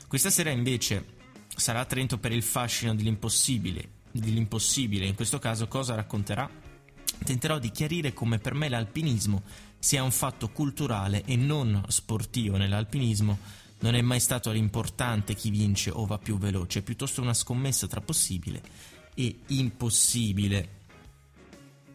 Questa 0.07 0.31
sera 0.31 0.51
invece 0.51 1.07
sarà 1.57 1.81
a 1.81 1.85
Trento 1.85 2.19
per 2.19 2.31
il 2.31 2.45
fascino 2.45 2.95
dell'impossibile. 2.95 3.89
dell'impossibile. 4.13 5.07
In 5.07 5.17
questo 5.17 5.41
caso 5.41 5.67
cosa 5.67 5.97
racconterà? 5.97 6.49
Tenterò 7.25 7.59
di 7.59 7.73
chiarire 7.73 8.13
come 8.13 8.39
per 8.39 8.55
me 8.55 8.69
l'alpinismo 8.69 9.43
sia 9.81 10.05
un 10.05 10.13
fatto 10.13 10.51
culturale 10.51 11.25
e 11.25 11.35
non 11.35 11.83
sportivo 11.89 12.57
nell'alpinismo 12.57 13.63
non 13.81 13.95
è 13.95 14.01
mai 14.01 14.21
stato 14.21 14.51
l'importante 14.51 15.35
chi 15.35 15.51
vince 15.51 15.91
o 15.91 16.07
va 16.07 16.19
più 16.19 16.39
veloce, 16.39 16.81
è 16.81 16.83
piuttosto 16.83 17.21
una 17.21 17.35
scommessa 17.35 17.87
tra 17.87 18.01
possibile 18.01 18.63
e 19.15 19.41
impossibile. 19.49 20.83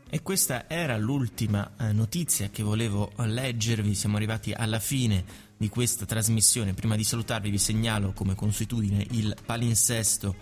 E 0.09 0.21
questa 0.21 0.67
era 0.67 0.97
l'ultima 0.97 1.71
eh, 1.77 1.91
notizia 1.91 2.49
che 2.49 2.63
volevo 2.63 3.11
leggervi, 3.17 3.93
siamo 3.93 4.17
arrivati 4.17 4.51
alla 4.51 4.79
fine 4.79 5.23
di 5.55 5.69
questa 5.69 6.05
trasmissione. 6.05 6.73
Prima 6.73 6.95
di 6.95 7.03
salutarvi 7.03 7.49
vi 7.51 7.59
segnalo 7.59 8.11
come 8.13 8.33
consuetudine 8.33 9.05
il 9.11 9.35
palinsesto 9.45 10.35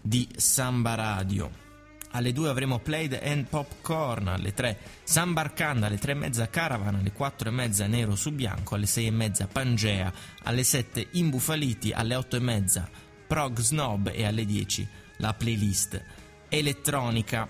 di 0.00 0.26
Samba 0.36 0.94
Radio 0.94 1.69
alle 2.12 2.32
2 2.32 2.48
avremo 2.48 2.78
Played 2.78 3.20
and 3.22 3.46
Popcorn, 3.46 4.28
alle 4.28 4.52
3 4.52 4.78
San 5.04 5.32
Barcanda, 5.32 5.86
alle 5.86 5.98
3 5.98 6.12
e 6.12 6.14
mezza 6.14 6.48
Caravan, 6.48 6.96
alle 6.96 7.12
4 7.12 7.48
e 7.48 7.52
mezza 7.52 7.86
Nero 7.86 8.16
su 8.16 8.32
Bianco, 8.32 8.74
alle 8.74 8.86
6 8.86 9.06
e 9.06 9.10
mezza 9.10 9.46
Pangea, 9.46 10.12
alle 10.44 10.64
7 10.64 11.08
Imbufaliti, 11.12 11.92
alle 11.92 12.14
8 12.14 12.36
e 12.36 12.40
mezza 12.40 12.88
Prog 13.26 13.60
Snob 13.60 14.10
e 14.12 14.24
alle 14.24 14.44
10 14.44 14.88
la 15.18 15.34
playlist 15.34 16.02
elettronica. 16.48 17.48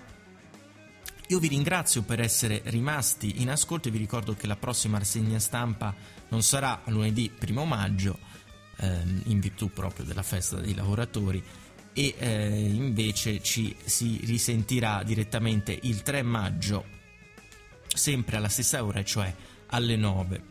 Io 1.27 1.39
vi 1.39 1.47
ringrazio 1.47 2.03
per 2.03 2.19
essere 2.19 2.61
rimasti 2.65 3.41
in 3.41 3.49
ascolto 3.49 3.87
e 3.87 3.91
vi 3.91 3.97
ricordo 3.97 4.35
che 4.35 4.47
la 4.47 4.57
prossima 4.57 4.97
rassegna 4.97 5.39
stampa 5.39 5.95
non 6.29 6.43
sarà 6.43 6.81
lunedì 6.85 7.31
1 7.39 7.65
maggio, 7.65 8.19
ehm, 8.77 9.23
in 9.25 9.39
virtù 9.39 9.71
proprio 9.71 10.05
della 10.05 10.23
festa 10.23 10.57
dei 10.57 10.75
lavoratori, 10.75 11.41
e 11.93 12.15
eh, 12.17 12.69
invece 12.73 13.41
ci 13.41 13.75
si 13.83 14.21
risentirà 14.23 15.03
direttamente 15.03 15.77
il 15.83 16.01
3 16.01 16.21
maggio, 16.21 16.85
sempre 17.87 18.37
alla 18.37 18.49
stessa 18.49 18.83
ora, 18.83 19.03
cioè 19.03 19.33
alle 19.67 19.95
9. 19.95 20.43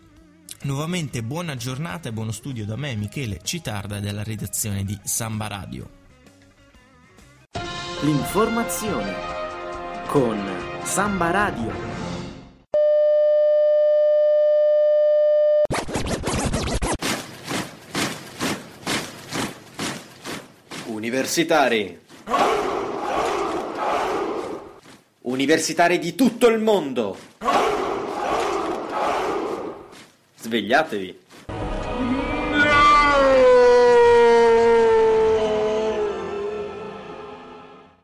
Nuovamente 0.62 1.22
buona 1.22 1.56
giornata 1.56 2.08
e 2.08 2.12
buono 2.12 2.32
studio 2.32 2.66
da 2.66 2.76
me, 2.76 2.94
Michele 2.94 3.40
Citarda, 3.42 3.98
della 3.98 4.22
redazione 4.22 4.84
di 4.84 4.98
Samba 5.02 5.46
Radio. 5.46 5.98
L'informazione 8.02 9.14
con 10.06 10.38
Samba 10.82 11.30
Radio. 11.30 11.89
Universitari. 21.10 21.98
Universitari 25.22 25.98
di 25.98 26.14
tutto 26.14 26.46
il 26.46 26.60
mondo. 26.60 27.18
Svegliatevi. 30.36 31.18